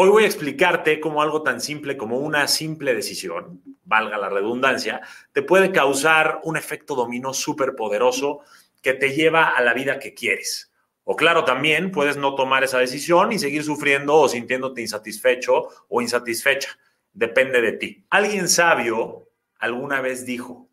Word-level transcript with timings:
hoy 0.00 0.10
voy 0.10 0.22
a 0.22 0.26
explicarte 0.26 1.00
cómo 1.00 1.22
algo 1.22 1.42
tan 1.42 1.60
simple 1.60 1.96
como 1.96 2.18
una 2.18 2.46
simple 2.46 2.94
decisión, 2.94 3.60
valga 3.82 4.16
la 4.16 4.28
redundancia, 4.28 5.00
te 5.32 5.42
puede 5.42 5.72
causar 5.72 6.38
un 6.44 6.56
efecto 6.56 6.94
dominó 6.94 7.34
súper 7.34 7.74
poderoso 7.74 8.38
que 8.80 8.94
te 8.94 9.10
lleva 9.10 9.48
a 9.48 9.60
la 9.60 9.74
vida 9.74 9.98
que 9.98 10.14
quieres. 10.14 10.70
O 11.02 11.16
claro, 11.16 11.44
también 11.44 11.90
puedes 11.90 12.16
no 12.16 12.36
tomar 12.36 12.62
esa 12.62 12.78
decisión 12.78 13.32
y 13.32 13.40
seguir 13.40 13.64
sufriendo 13.64 14.14
o 14.14 14.28
sintiéndote 14.28 14.82
insatisfecho 14.82 15.66
o 15.88 16.00
insatisfecha. 16.00 16.78
Depende 17.12 17.60
de 17.60 17.72
ti. 17.72 18.06
Alguien 18.08 18.48
sabio 18.48 19.28
alguna 19.58 20.00
vez 20.00 20.24
dijo, 20.24 20.68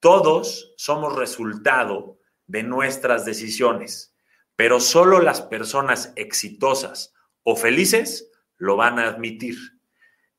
todos 0.00 0.74
somos 0.76 1.14
resultado 1.14 2.18
de 2.48 2.64
nuestras 2.64 3.24
decisiones, 3.24 4.12
pero 4.56 4.80
solo 4.80 5.20
las 5.20 5.40
personas 5.40 6.12
exitosas 6.16 7.14
o 7.44 7.54
felices 7.54 8.32
lo 8.56 8.76
van 8.76 8.98
a 8.98 9.08
admitir. 9.08 9.56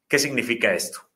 ¿Qué 0.07 0.20
significa 0.20 0.73
esto? 0.73 1.09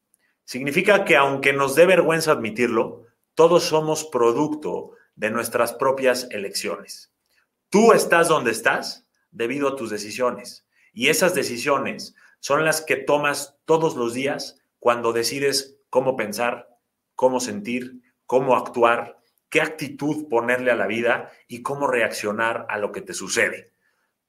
Significa 0.44 1.06
que 1.06 1.16
aunque 1.16 1.54
nos 1.54 1.76
dé 1.76 1.86
vergüenza 1.86 2.32
admitirlo, 2.32 3.06
todos 3.36 3.64
somos 3.64 4.06
producto 4.06 4.92
de 5.16 5.32
nuestras 5.32 5.74
propias 5.74 6.28
elecciones. 6.32 7.14
Tú 7.70 7.94
estás 7.94 8.28
donde 8.28 8.52
estás 8.52 9.08
debido 9.32 9.70
a 9.70 9.76
tus 9.76 9.90
decisiones 9.90 10.68
y 10.94 11.08
esas 11.08 11.34
decisiones 11.34 12.16
son 12.40 12.66
las 12.66 12.82
que 12.82 12.98
tomas 12.98 13.58
todos 13.66 13.96
los 13.96 14.14
días 14.14 14.60
cuando 14.80 15.14
decides 15.14 15.78
cómo 15.90 16.16
pensar, 16.16 16.68
cómo 17.16 17.40
sentir, 17.40 18.02
cómo 18.26 18.56
actuar, 18.56 19.20
qué 19.50 19.62
actitud 19.62 20.28
ponerle 20.28 20.72
a 20.72 20.76
la 20.76 20.88
vida 20.88 21.32
y 21.48 21.62
cómo 21.62 21.88
reaccionar 21.88 22.66
a 22.70 22.78
lo 22.78 22.92
que 22.92 23.02
te 23.02 23.14
sucede. 23.14 23.72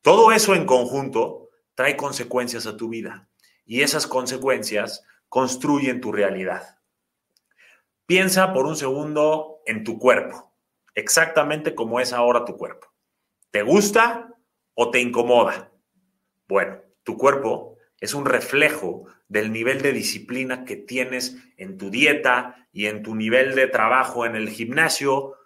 Todo 0.02 0.30
eso 0.32 0.54
en 0.54 0.66
conjunto 0.66 1.48
trae 1.74 1.96
consecuencias 1.96 2.66
a 2.66 2.76
tu 2.76 2.88
vida 2.88 3.28
y 3.64 3.82
esas 3.82 4.06
consecuencias 4.06 5.04
construyen 5.28 6.00
tu 6.00 6.12
realidad. 6.12 6.78
Piensa 8.06 8.52
por 8.52 8.66
un 8.66 8.76
segundo 8.76 9.60
en 9.64 9.84
tu 9.84 9.98
cuerpo, 9.98 10.54
exactamente 10.94 11.74
como 11.74 12.00
es 12.00 12.12
ahora 12.12 12.44
tu 12.44 12.56
cuerpo. 12.56 12.88
¿Te 13.50 13.62
gusta 13.62 14.34
o 14.74 14.90
te 14.90 15.00
incomoda? 15.00 15.72
Bueno, 16.48 16.80
tu 17.02 17.16
cuerpo 17.16 17.78
es 18.00 18.14
un 18.14 18.26
reflejo 18.26 19.06
del 19.28 19.52
nivel 19.52 19.80
de 19.80 19.92
disciplina 19.92 20.64
que 20.64 20.76
tienes 20.76 21.36
en 21.56 21.78
tu 21.78 21.90
dieta 21.90 22.68
y 22.72 22.86
en 22.86 23.02
tu 23.02 23.14
nivel 23.14 23.54
de 23.54 23.68
trabajo 23.68 24.26
en 24.26 24.36
el 24.36 24.50
gimnasio. 24.50 25.36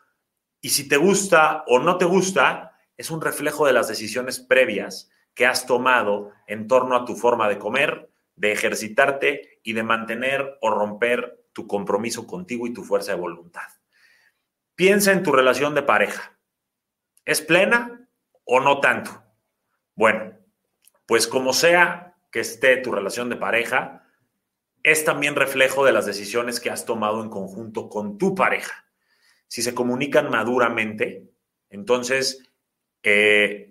Y 0.60 0.70
si 0.70 0.88
te 0.88 0.96
gusta 0.96 1.64
o 1.66 1.78
no 1.78 1.98
te 1.98 2.06
gusta, 2.06 2.78
es 2.96 3.10
un 3.10 3.20
reflejo 3.20 3.66
de 3.66 3.74
las 3.74 3.88
decisiones 3.88 4.40
previas 4.40 5.10
que 5.36 5.46
has 5.46 5.66
tomado 5.66 6.32
en 6.48 6.66
torno 6.66 6.96
a 6.96 7.04
tu 7.04 7.14
forma 7.14 7.48
de 7.48 7.58
comer, 7.58 8.10
de 8.34 8.52
ejercitarte 8.52 9.60
y 9.62 9.74
de 9.74 9.82
mantener 9.82 10.58
o 10.62 10.70
romper 10.70 11.44
tu 11.52 11.66
compromiso 11.66 12.26
contigo 12.26 12.66
y 12.66 12.72
tu 12.72 12.82
fuerza 12.82 13.12
de 13.12 13.20
voluntad. 13.20 13.68
Piensa 14.74 15.12
en 15.12 15.22
tu 15.22 15.32
relación 15.32 15.74
de 15.74 15.82
pareja. 15.82 16.38
¿Es 17.26 17.42
plena 17.42 18.08
o 18.44 18.60
no 18.60 18.80
tanto? 18.80 19.22
Bueno, 19.94 20.32
pues 21.04 21.26
como 21.26 21.52
sea 21.52 22.16
que 22.32 22.40
esté 22.40 22.78
tu 22.78 22.90
relación 22.90 23.28
de 23.28 23.36
pareja, 23.36 24.06
es 24.82 25.04
también 25.04 25.34
reflejo 25.34 25.84
de 25.84 25.92
las 25.92 26.06
decisiones 26.06 26.60
que 26.60 26.70
has 26.70 26.86
tomado 26.86 27.22
en 27.22 27.28
conjunto 27.28 27.90
con 27.90 28.16
tu 28.16 28.34
pareja. 28.34 28.86
Si 29.48 29.60
se 29.60 29.74
comunican 29.74 30.30
maduramente, 30.30 31.28
entonces 31.68 32.42
eh, 33.02 33.65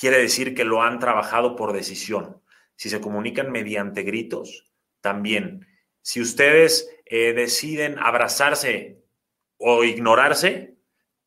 quiere 0.00 0.16
decir 0.16 0.54
que 0.54 0.64
lo 0.64 0.82
han 0.82 0.98
trabajado 0.98 1.56
por 1.56 1.74
decisión. 1.74 2.40
Si 2.74 2.88
se 2.88 3.02
comunican 3.02 3.52
mediante 3.52 4.02
gritos, 4.02 4.72
también. 5.02 5.66
Si 6.00 6.22
ustedes 6.22 6.88
eh, 7.04 7.34
deciden 7.34 7.98
abrazarse 7.98 9.04
o 9.58 9.84
ignorarse, 9.84 10.78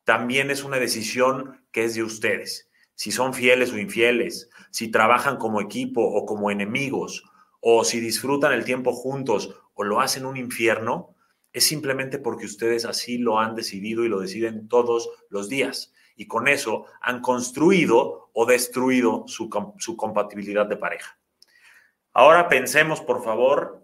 también 0.02 0.50
es 0.50 0.64
una 0.64 0.80
decisión 0.80 1.64
que 1.70 1.84
es 1.84 1.94
de 1.94 2.02
ustedes. 2.02 2.68
Si 2.96 3.12
son 3.12 3.32
fieles 3.32 3.72
o 3.72 3.78
infieles, 3.78 4.50
si 4.72 4.90
trabajan 4.90 5.36
como 5.36 5.60
equipo 5.60 6.02
o 6.02 6.26
como 6.26 6.50
enemigos, 6.50 7.30
o 7.60 7.84
si 7.84 8.00
disfrutan 8.00 8.52
el 8.52 8.64
tiempo 8.64 8.92
juntos 8.92 9.54
o 9.74 9.84
lo 9.84 10.00
hacen 10.00 10.26
un 10.26 10.36
infierno, 10.36 11.14
es 11.52 11.64
simplemente 11.64 12.18
porque 12.18 12.46
ustedes 12.46 12.84
así 12.86 13.18
lo 13.18 13.38
han 13.38 13.54
decidido 13.54 14.04
y 14.04 14.08
lo 14.08 14.18
deciden 14.18 14.66
todos 14.66 15.08
los 15.30 15.48
días 15.48 15.94
y 16.16 16.26
con 16.26 16.48
eso 16.48 16.86
han 17.00 17.20
construido 17.20 18.30
o 18.32 18.46
destruido 18.46 19.24
su, 19.26 19.48
compatibilidad 19.96 20.66
de 20.66 20.76
pareja. 20.76 21.18
Ahora 22.12 22.48
pensemos, 22.48 23.00
por 23.00 23.24
favor, 23.24 23.82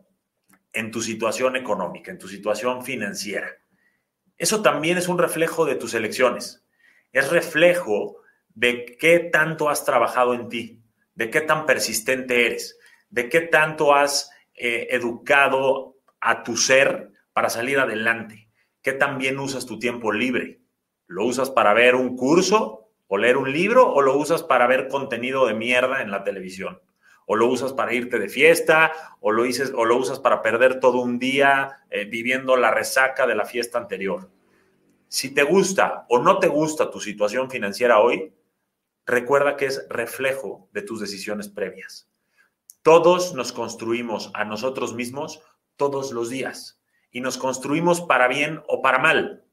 en 0.73 0.91
tu 0.91 1.01
situación 1.01 1.57
económica, 1.57 2.11
en 2.11 2.19
tu 2.19 2.29
situación 2.29 2.85
financiera. 2.85 3.51
Eso 4.37 4.63
también 4.63 4.99
es 4.99 5.09
un 5.09 5.19
reflejo 5.19 5.65
de 5.65 5.75
tus 5.75 5.95
elecciones. 5.95 6.65
Es 7.13 7.31
reflejo 7.31 8.17
de 8.55 8.97
qué 8.99 9.19
tanto 9.19 9.69
has 9.69 9.85
trabajado 9.85 10.35
en 10.35 10.49
ti, 10.49 10.83
de 11.15 11.31
qué 11.31 11.41
tan 11.41 11.67
persistente 11.67 12.47
eres, 12.47 12.79
de 13.09 13.29
qué 13.29 13.41
tanto 13.41 13.95
has 13.95 14.31
eh, 14.55 14.89
educado 14.91 15.97
a 16.21 16.43
tu 16.43 16.57
ser 16.57 17.13
para 17.33 17.51
salir 17.51 17.79
adelante, 17.79 18.49
qué 18.83 18.93
tan 18.93 19.19
bien 19.19 19.39
usas 19.39 19.67
tu 19.67 19.79
tiempo 19.79 20.13
libre, 20.13 20.60
¿Lo 21.11 21.25
usas 21.25 21.51
para 21.51 21.75
ver 21.75 21.97
un 21.97 22.17
curso 22.17 22.89
o 23.09 23.19
leer 23.19 23.37
un 23.37 23.53
libro 23.53 23.93
o 23.93 24.01
lo 24.01 24.17
usas 24.17 24.45
para 24.45 24.69
ver 24.69 24.87
contenido 24.87 25.45
de 25.45 25.55
mierda 25.55 26.03
en 26.03 26.13
la 26.13 26.23
televisión? 26.23 26.81
¿O 27.27 27.35
lo 27.35 27.49
usas 27.49 27.73
para 27.73 27.93
irte 27.93 28.21
de 28.21 28.29
fiesta 28.29 28.93
o 29.19 29.33
lo, 29.33 29.43
dices, 29.43 29.73
o 29.75 29.85
lo 29.85 29.97
usas 29.97 30.21
para 30.21 30.41
perder 30.41 30.79
todo 30.79 31.01
un 31.01 31.19
día 31.19 31.81
eh, 31.91 32.05
viviendo 32.05 32.57
la 32.57 32.71
resaca 32.71 33.27
de 33.27 33.35
la 33.35 33.45
fiesta 33.45 33.77
anterior? 33.77 34.31
Si 35.09 35.35
te 35.35 35.43
gusta 35.43 36.07
o 36.09 36.21
no 36.21 36.39
te 36.39 36.47
gusta 36.47 36.93
tu 36.93 37.01
situación 37.01 37.51
financiera 37.51 37.99
hoy, 37.99 38.33
recuerda 39.05 39.57
que 39.57 39.67
es 39.67 39.85
reflejo 39.89 40.69
de 40.73 40.83
tus 40.83 41.01
decisiones 41.01 41.49
previas. 41.49 42.09
Todos 42.83 43.35
nos 43.35 43.51
construimos 43.51 44.31
a 44.33 44.45
nosotros 44.45 44.95
mismos 44.95 45.43
todos 45.75 46.13
los 46.13 46.31
días 46.31 46.81
y 47.11 47.21
nos 47.21 47.37
construimos 47.37 48.01
para 48.01 48.29
bien 48.29 48.63
o 48.69 48.81
para 48.81 49.01
mal. 49.01 49.45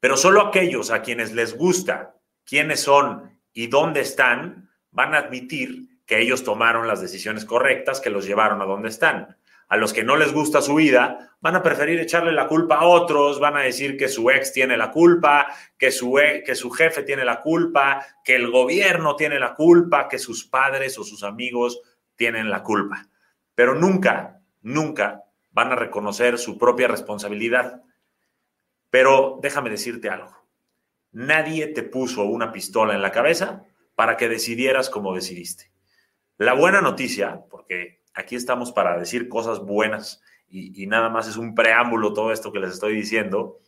Pero 0.00 0.16
solo 0.16 0.40
aquellos 0.40 0.90
a 0.90 1.02
quienes 1.02 1.32
les 1.32 1.56
gusta 1.56 2.16
quiénes 2.44 2.80
son 2.80 3.38
y 3.52 3.66
dónde 3.66 4.00
están 4.00 4.70
van 4.90 5.14
a 5.14 5.18
admitir 5.18 6.00
que 6.06 6.20
ellos 6.20 6.44
tomaron 6.44 6.86
las 6.86 7.00
decisiones 7.00 7.44
correctas 7.44 8.00
que 8.00 8.10
los 8.10 8.26
llevaron 8.26 8.62
a 8.62 8.64
donde 8.64 8.88
están. 8.88 9.36
A 9.68 9.76
los 9.76 9.92
que 9.92 10.04
no 10.04 10.16
les 10.16 10.32
gusta 10.32 10.62
su 10.62 10.76
vida, 10.76 11.36
van 11.40 11.56
a 11.56 11.62
preferir 11.62 11.98
echarle 11.98 12.30
la 12.30 12.46
culpa 12.46 12.76
a 12.76 12.86
otros, 12.86 13.40
van 13.40 13.56
a 13.56 13.62
decir 13.62 13.96
que 13.96 14.08
su 14.08 14.30
ex 14.30 14.52
tiene 14.52 14.76
la 14.76 14.92
culpa, 14.92 15.48
que 15.76 15.90
su, 15.90 16.20
e, 16.20 16.44
que 16.44 16.54
su 16.54 16.70
jefe 16.70 17.02
tiene 17.02 17.24
la 17.24 17.42
culpa, 17.42 18.06
que 18.24 18.36
el 18.36 18.48
gobierno 18.48 19.16
tiene 19.16 19.40
la 19.40 19.56
culpa, 19.56 20.08
que 20.08 20.20
sus 20.20 20.46
padres 20.46 20.96
o 20.98 21.04
sus 21.04 21.24
amigos 21.24 21.80
tienen 22.14 22.48
la 22.48 22.62
culpa. 22.62 23.08
Pero 23.56 23.74
nunca, 23.74 24.40
nunca 24.62 25.24
van 25.50 25.72
a 25.72 25.76
reconocer 25.76 26.38
su 26.38 26.56
propia 26.56 26.86
responsabilidad. 26.86 27.82
Pero 28.96 29.38
déjame 29.42 29.68
decirte 29.68 30.08
algo. 30.08 30.34
Nadie 31.12 31.66
te 31.66 31.82
puso 31.82 32.24
una 32.24 32.50
pistola 32.50 32.94
en 32.94 33.02
la 33.02 33.12
cabeza 33.12 33.62
para 33.94 34.16
que 34.16 34.26
decidieras 34.26 34.88
como 34.88 35.14
decidiste. 35.14 35.70
La 36.38 36.54
buena 36.54 36.80
noticia, 36.80 37.42
porque 37.50 38.00
aquí 38.14 38.36
estamos 38.36 38.72
para 38.72 38.98
decir 38.98 39.28
cosas 39.28 39.60
buenas 39.60 40.22
y, 40.48 40.86
nada 40.86 41.10
más 41.10 41.28
es 41.28 41.36
un 41.36 41.54
preámbulo 41.54 42.14
todo 42.14 42.32
esto 42.32 42.52
que 42.52 42.58
les 42.58 42.72
estoy 42.72 42.94
diciendo, 42.94 43.60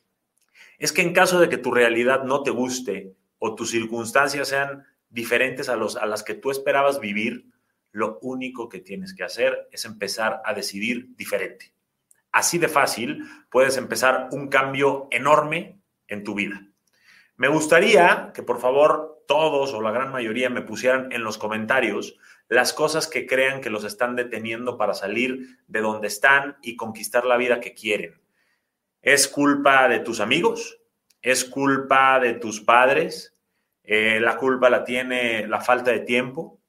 es 0.78 0.92
que 0.92 1.02
en 1.02 1.12
caso 1.12 1.38
de 1.38 1.50
que 1.50 1.58
tu 1.58 1.72
realidad 1.72 2.24
no 2.24 2.42
te 2.42 2.50
guste 2.50 3.12
o 3.38 3.54
tus 3.54 3.70
circunstancias 3.70 4.48
sean 4.48 4.86
diferentes 5.10 5.68
a, 5.68 5.74
a 5.74 6.06
las 6.06 6.22
que 6.22 6.36
tú 6.36 6.50
esperabas 6.50 7.00
vivir, 7.00 7.50
lo 7.92 8.18
único 8.22 8.70
que 8.70 8.80
tienes 8.80 9.12
que 9.12 9.24
hacer 9.24 9.68
es 9.72 9.84
empezar 9.84 10.40
a 10.46 10.54
decidir 10.54 11.14
diferente. 11.16 11.74
Así 12.32 12.58
de 12.58 12.68
fácil 12.68 13.24
puedes 13.50 13.76
empezar 13.76 14.28
un 14.32 14.48
cambio 14.48 15.08
enorme 15.10 15.80
en 16.06 16.24
tu 16.24 16.34
vida. 16.34 16.62
Me 17.36 17.48
gustaría 17.48 18.32
que 18.34 18.42
por 18.42 18.60
favor 18.60 19.22
todos 19.26 19.72
o 19.74 19.80
la 19.80 19.92
gran 19.92 20.10
mayoría 20.10 20.50
me 20.50 20.62
pusieran 20.62 21.12
en 21.12 21.22
los 21.22 21.38
comentarios 21.38 22.18
las 22.48 22.72
cosas 22.72 23.06
que 23.06 23.26
crean 23.26 23.60
que 23.60 23.70
los 23.70 23.84
están 23.84 24.16
deteniendo 24.16 24.78
para 24.78 24.94
salir 24.94 25.58
de 25.66 25.80
donde 25.80 26.08
están 26.08 26.56
y 26.62 26.76
conquistar 26.76 27.24
la 27.24 27.36
vida 27.36 27.60
que 27.60 27.74
quieren. 27.74 28.20
¿Es 29.02 29.28
culpa 29.28 29.86
de 29.86 30.00
tus 30.00 30.20
amigos? 30.20 30.80
¿Es 31.22 31.44
culpa 31.44 32.18
de 32.20 32.34
tus 32.34 32.60
padres? 32.60 33.34
Eh, 33.84 34.18
¿La 34.20 34.36
culpa 34.36 34.70
la 34.70 34.84
tiene 34.84 35.46
la 35.46 35.60
falta 35.60 35.90
de 35.90 36.00
tiempo? 36.00 36.60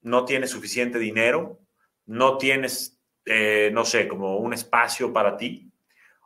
¿No 0.00 0.24
tienes 0.24 0.50
suficiente 0.50 0.98
dinero? 0.98 1.60
¿No 2.06 2.38
tienes 2.38 2.99
eh, 3.32 3.70
no 3.72 3.84
sé, 3.84 4.08
como 4.08 4.38
un 4.38 4.52
espacio 4.52 5.12
para 5.12 5.36
ti? 5.36 5.70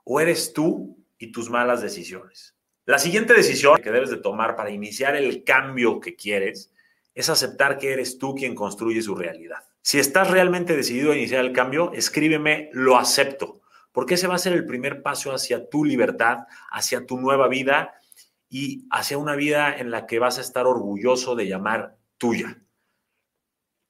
¿O 0.04 0.20
eres 0.20 0.54
tú 0.54 1.04
y 1.18 1.30
tus 1.32 1.50
malas 1.50 1.82
decisiones? 1.82 2.56
La 2.86 2.98
siguiente 2.98 3.34
decisión 3.34 3.76
que 3.82 3.90
debes 3.90 4.08
de 4.08 4.16
tomar 4.16 4.56
para 4.56 4.70
iniciar 4.70 5.14
el 5.14 5.44
cambio 5.44 6.00
que 6.00 6.16
quieres 6.16 6.72
es 7.14 7.28
aceptar 7.28 7.76
que 7.76 7.92
eres 7.92 8.16
tú 8.18 8.34
quien 8.34 8.54
construye 8.54 9.02
su 9.02 9.14
realidad. 9.14 9.58
Si 9.82 9.98
estás 9.98 10.30
realmente 10.30 10.74
decidido 10.74 11.12
a 11.12 11.16
iniciar 11.16 11.44
el 11.44 11.52
cambio, 11.52 11.92
escríbeme, 11.92 12.70
lo 12.72 12.96
acepto, 12.96 13.60
porque 13.92 14.14
ese 14.14 14.26
va 14.26 14.36
a 14.36 14.38
ser 14.38 14.54
el 14.54 14.64
primer 14.64 15.02
paso 15.02 15.30
hacia 15.30 15.68
tu 15.68 15.84
libertad, 15.84 16.46
hacia 16.70 17.04
tu 17.04 17.20
nueva 17.20 17.48
vida 17.48 18.00
y 18.48 18.86
hacia 18.90 19.18
una 19.18 19.36
vida 19.36 19.76
en 19.76 19.90
la 19.90 20.06
que 20.06 20.18
vas 20.18 20.38
a 20.38 20.40
estar 20.40 20.66
orgulloso 20.66 21.36
de 21.36 21.48
llamar 21.48 21.98
tuya. 22.16 22.62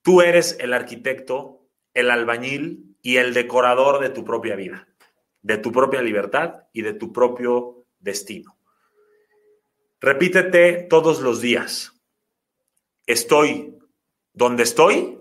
Tú 0.03 0.21
eres 0.21 0.57
el 0.59 0.73
arquitecto, 0.73 1.69
el 1.95 2.11
albañil 2.11 2.94
y 3.05 3.19
el 3.19 3.35
decorador 3.35 4.01
de 4.01 4.09
tu 4.09 4.25
propia 4.25 4.57
vida, 4.57 4.89
de 5.43 5.59
tu 5.59 5.71
propia 5.71 6.01
libertad 6.01 6.63
y 6.73 6.81
de 6.81 6.95
tu 6.95 7.13
propio 7.13 7.85
destino. 7.99 8.59
Repítete 10.01 10.87
todos 10.89 11.21
los 11.21 11.43
días. 11.43 11.93
Estoy 13.07 13.79
donde 14.33 14.63
estoy 14.63 15.19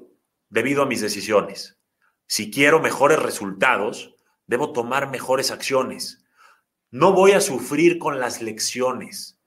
debido 0.47 0.81
a 0.81 0.85
mis 0.85 1.01
decisiones. 1.01 1.77
Si 2.25 2.49
quiero 2.49 2.79
mejores 2.79 3.21
resultados, 3.21 4.15
debo 4.47 4.71
tomar 4.71 5.11
mejores 5.11 5.51
acciones. 5.51 6.23
No 6.89 7.11
voy 7.11 7.33
a 7.33 7.41
sufrir 7.41 7.99
con 7.99 8.21
las 8.21 8.41
lecciones. 8.41 9.41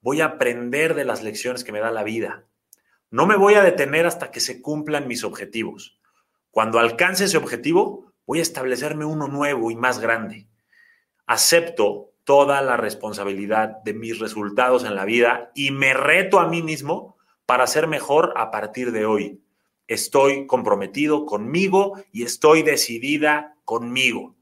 Voy 0.00 0.20
a 0.20 0.26
aprender 0.26 0.94
de 0.94 1.04
las 1.04 1.24
lecciones 1.24 1.64
que 1.64 1.72
me 1.72 1.80
da 1.80 1.90
la 1.90 2.04
vida. 2.04 2.46
No 3.10 3.26
me 3.26 3.34
voy 3.34 3.54
a 3.54 3.64
detener 3.64 4.06
hasta 4.06 4.30
que 4.30 4.38
se 4.38 4.62
cumplan 4.62 5.08
mis 5.08 5.24
objetivos. 5.24 5.99
Cuando 6.50 6.78
alcance 6.78 7.24
ese 7.24 7.36
objetivo, 7.36 8.12
voy 8.26 8.40
a 8.40 8.42
establecerme 8.42 9.04
uno 9.04 9.28
nuevo 9.28 9.70
y 9.70 9.76
más 9.76 10.00
grande. 10.00 10.48
Acepto 11.26 12.12
toda 12.24 12.60
la 12.62 12.76
responsabilidad 12.76 13.82
de 13.84 13.94
mis 13.94 14.18
resultados 14.18 14.84
en 14.84 14.94
la 14.94 15.04
vida 15.04 15.50
y 15.54 15.70
me 15.70 15.94
reto 15.94 16.38
a 16.38 16.48
mí 16.48 16.62
mismo 16.62 17.16
para 17.46 17.66
ser 17.66 17.86
mejor 17.86 18.32
a 18.36 18.50
partir 18.50 18.92
de 18.92 19.06
hoy. 19.06 19.42
Estoy 19.86 20.46
comprometido 20.46 21.26
conmigo 21.26 22.00
y 22.12 22.22
estoy 22.22 22.62
decidida 22.62 23.56
conmigo. 23.64 24.36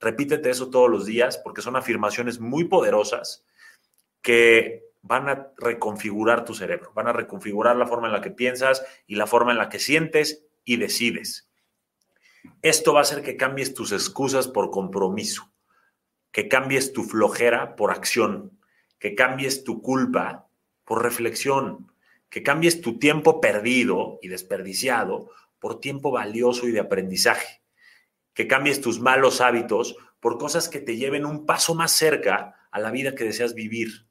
Repítete 0.00 0.50
eso 0.50 0.68
todos 0.68 0.90
los 0.90 1.06
días 1.06 1.38
porque 1.38 1.62
son 1.62 1.76
afirmaciones 1.76 2.40
muy 2.40 2.64
poderosas 2.64 3.46
que 4.20 4.84
van 5.00 5.28
a 5.28 5.52
reconfigurar 5.56 6.44
tu 6.44 6.52
cerebro, 6.52 6.92
van 6.94 7.06
a 7.06 7.12
reconfigurar 7.12 7.76
la 7.76 7.86
forma 7.86 8.08
en 8.08 8.12
la 8.12 8.20
que 8.20 8.30
piensas 8.30 8.84
y 9.06 9.14
la 9.14 9.26
forma 9.26 9.52
en 9.52 9.58
la 9.58 9.68
que 9.68 9.78
sientes 9.78 10.45
y 10.66 10.76
decides. 10.76 11.48
Esto 12.60 12.92
va 12.92 13.00
a 13.00 13.02
hacer 13.02 13.22
que 13.22 13.38
cambies 13.38 13.72
tus 13.72 13.92
excusas 13.92 14.48
por 14.48 14.70
compromiso, 14.70 15.50
que 16.32 16.48
cambies 16.48 16.92
tu 16.92 17.04
flojera 17.04 17.76
por 17.76 17.90
acción, 17.90 18.58
que 18.98 19.14
cambies 19.14 19.64
tu 19.64 19.80
culpa 19.80 20.48
por 20.84 21.02
reflexión, 21.02 21.90
que 22.28 22.42
cambies 22.42 22.82
tu 22.82 22.98
tiempo 22.98 23.40
perdido 23.40 24.18
y 24.20 24.28
desperdiciado 24.28 25.30
por 25.58 25.80
tiempo 25.80 26.10
valioso 26.10 26.66
y 26.68 26.72
de 26.72 26.80
aprendizaje, 26.80 27.62
que 28.34 28.46
cambies 28.46 28.80
tus 28.80 29.00
malos 29.00 29.40
hábitos 29.40 29.96
por 30.20 30.38
cosas 30.38 30.68
que 30.68 30.80
te 30.80 30.96
lleven 30.96 31.24
un 31.24 31.46
paso 31.46 31.74
más 31.74 31.92
cerca 31.92 32.68
a 32.70 32.80
la 32.80 32.90
vida 32.90 33.14
que 33.14 33.24
deseas 33.24 33.54
vivir. 33.54 34.06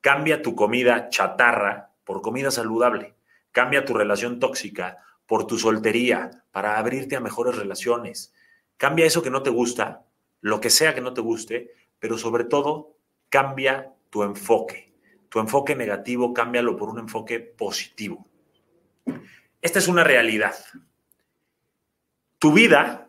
Cambia 0.00 0.42
tu 0.42 0.54
comida 0.54 1.08
chatarra 1.10 1.92
por 2.04 2.22
comida 2.22 2.50
saludable. 2.50 3.14
Cambia 3.52 3.84
tu 3.84 3.94
relación 3.94 4.40
tóxica 4.40 4.98
por 5.26 5.46
tu 5.46 5.58
soltería 5.58 6.44
para 6.50 6.78
abrirte 6.78 7.16
a 7.16 7.20
mejores 7.20 7.56
relaciones. 7.56 8.32
Cambia 8.76 9.06
eso 9.06 9.22
que 9.22 9.30
no 9.30 9.42
te 9.42 9.50
gusta, 9.50 10.06
lo 10.40 10.60
que 10.60 10.70
sea 10.70 10.94
que 10.94 11.00
no 11.00 11.14
te 11.14 11.20
guste, 11.20 11.72
pero 11.98 12.18
sobre 12.18 12.44
todo 12.44 12.96
cambia 13.28 13.92
tu 14.10 14.22
enfoque 14.22 14.94
tu 15.34 15.40
enfoque 15.40 15.74
negativo, 15.74 16.32
cámbialo 16.32 16.76
por 16.76 16.88
un 16.90 17.00
enfoque 17.00 17.40
positivo. 17.40 18.24
Esta 19.60 19.80
es 19.80 19.88
una 19.88 20.04
realidad. 20.04 20.54
Tu 22.38 22.52
vida 22.52 23.08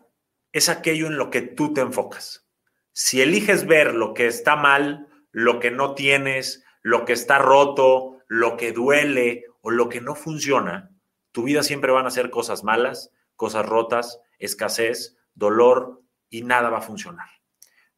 es 0.50 0.68
aquello 0.68 1.06
en 1.06 1.18
lo 1.18 1.30
que 1.30 1.42
tú 1.42 1.72
te 1.72 1.82
enfocas. 1.82 2.44
Si 2.90 3.22
eliges 3.22 3.64
ver 3.68 3.94
lo 3.94 4.12
que 4.12 4.26
está 4.26 4.56
mal, 4.56 5.06
lo 5.30 5.60
que 5.60 5.70
no 5.70 5.94
tienes, 5.94 6.64
lo 6.82 7.04
que 7.04 7.12
está 7.12 7.38
roto, 7.38 8.18
lo 8.26 8.56
que 8.56 8.72
duele 8.72 9.44
o 9.60 9.70
lo 9.70 9.88
que 9.88 10.00
no 10.00 10.16
funciona, 10.16 10.90
tu 11.36 11.42
vida 11.42 11.62
siempre 11.62 11.92
van 11.92 12.06
a 12.06 12.10
ser 12.10 12.30
cosas 12.30 12.64
malas, 12.64 13.10
cosas 13.34 13.66
rotas, 13.66 14.22
escasez, 14.38 15.18
dolor 15.34 16.00
y 16.30 16.44
nada 16.44 16.70
va 16.70 16.78
a 16.78 16.80
funcionar. 16.80 17.28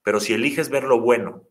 Pero 0.03 0.19
si 0.19 0.33
eliges 0.33 0.71
ver 0.71 0.83
lo 0.83 1.01
bueno, 1.01 1.45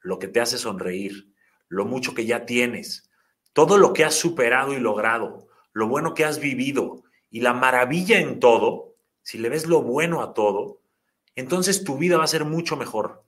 lo 0.00 0.18
que 0.18 0.26
te 0.26 0.40
hace 0.40 0.56
sonreír, 0.56 1.34
lo 1.68 1.84
mucho 1.84 2.14
que 2.14 2.24
ya 2.24 2.46
tienes, 2.46 3.10
todo 3.52 3.76
lo 3.76 3.92
que 3.92 4.06
has 4.06 4.14
superado 4.14 4.72
y 4.72 4.80
logrado, 4.80 5.46
lo 5.74 5.86
bueno 5.86 6.14
que 6.14 6.24
has 6.24 6.40
vivido 6.40 7.02
y 7.28 7.42
la 7.42 7.52
maravilla 7.52 8.20
en 8.20 8.40
todo, 8.40 8.96
si 9.20 9.36
le 9.36 9.50
ves 9.50 9.66
lo 9.66 9.82
bueno 9.82 10.22
a 10.22 10.32
todo, 10.32 10.80
entonces 11.34 11.84
tu 11.84 11.98
vida 11.98 12.16
va 12.16 12.24
a 12.24 12.28
ser 12.28 12.46
mucho 12.46 12.78
mejor. 12.78 13.22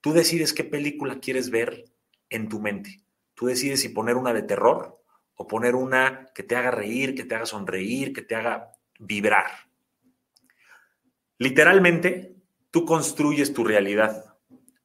Tú 0.00 0.14
decides 0.14 0.54
qué 0.54 0.64
película 0.64 1.20
quieres 1.20 1.50
ver 1.50 1.92
en 2.30 2.48
tu 2.48 2.58
mente. 2.58 3.02
Tú 3.34 3.44
decides 3.44 3.82
si 3.82 3.90
poner 3.90 4.16
una 4.16 4.32
de 4.32 4.44
terror 4.44 4.97
o 5.40 5.46
poner 5.46 5.76
una 5.76 6.26
que 6.34 6.42
te 6.42 6.56
haga 6.56 6.72
reír, 6.72 7.14
que 7.14 7.24
te 7.24 7.36
haga 7.36 7.46
sonreír, 7.46 8.12
que 8.12 8.22
te 8.22 8.34
haga 8.34 8.72
vibrar. 8.98 9.46
Literalmente, 11.38 12.34
tú 12.72 12.84
construyes 12.84 13.54
tu 13.54 13.62
realidad. 13.62 14.34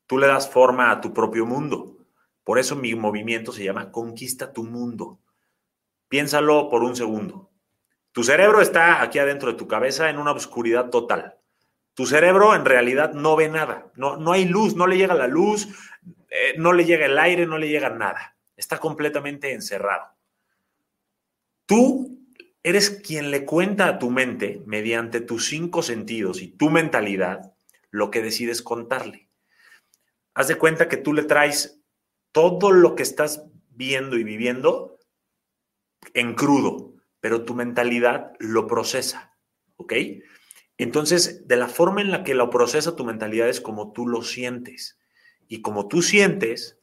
Tú 0.06 0.20
le 0.20 0.28
das 0.28 0.48
forma 0.48 0.92
a 0.92 1.02
tu 1.02 1.12
propio 1.12 1.48
mundo. 1.48 1.98
Por 2.44 2.60
eso 2.60 2.76
mi 2.76 2.94
movimiento 2.94 3.52
se 3.52 3.64
llama 3.64 3.92
Conquista 3.92 4.54
tu 4.54 4.64
mundo. 4.64 5.20
Piénsalo 6.08 6.70
por 6.70 6.84
un 6.84 6.96
segundo. 6.96 7.50
Tu 8.12 8.24
cerebro 8.24 8.62
está 8.62 9.02
aquí 9.02 9.18
adentro 9.18 9.52
de 9.52 9.58
tu 9.58 9.68
cabeza 9.68 10.12
en 10.12 10.20
una 10.20 10.34
oscuridad 10.34 10.92
total. 10.92 11.40
Tu 11.96 12.06
cerebro 12.06 12.54
en 12.54 12.64
realidad 12.64 13.14
no 13.14 13.36
ve 13.36 13.50
nada. 13.50 13.92
No, 13.96 14.18
no 14.18 14.34
hay 14.34 14.46
luz, 14.46 14.76
no 14.76 14.86
le 14.86 14.98
llega 14.98 15.16
la 15.16 15.28
luz, 15.28 15.68
eh, 16.30 16.54
no 16.60 16.74
le 16.74 16.86
llega 16.86 17.08
el 17.08 17.18
aire, 17.18 17.48
no 17.48 17.58
le 17.58 17.70
llega 17.70 17.90
nada. 17.90 18.36
Está 18.56 18.78
completamente 18.78 19.52
encerrado. 19.52 20.14
Tú 21.74 22.20
eres 22.62 22.92
quien 22.92 23.32
le 23.32 23.46
cuenta 23.46 23.88
a 23.88 23.98
tu 23.98 24.12
mente, 24.12 24.62
mediante 24.68 25.22
tus 25.22 25.48
cinco 25.48 25.82
sentidos 25.82 26.44
y 26.44 26.50
tu 26.50 26.70
mentalidad, 26.70 27.56
lo 27.90 28.12
que 28.12 28.22
decides 28.22 28.62
contarle. 28.62 29.28
Haz 30.36 30.50
de 30.50 30.56
cuenta 30.56 30.88
que 30.88 30.98
tú 30.98 31.14
le 31.14 31.24
traes 31.24 31.82
todo 32.32 32.72
lo 32.72 32.94
que 32.94 33.02
estás 33.02 33.46
viendo 33.72 34.20
y 34.20 34.24
viviendo 34.24 35.00
en 36.14 36.36
crudo, 36.36 36.94
pero 37.20 37.44
tu 37.44 37.56
mentalidad 37.56 38.34
lo 38.38 38.68
procesa, 38.68 39.36
¿ok? 39.78 39.94
Entonces, 40.78 41.48
de 41.48 41.56
la 41.56 41.70
forma 41.70 42.02
en 42.02 42.12
la 42.12 42.24
que 42.24 42.36
lo 42.36 42.52
procesa 42.52 42.96
tu 42.96 43.04
mentalidad 43.04 43.50
es 43.50 43.62
como 43.62 43.94
tú 43.94 44.06
lo 44.06 44.22
sientes. 44.22 45.00
Y 45.48 45.64
como 45.64 45.88
tú 45.88 46.04
sientes, 46.04 46.78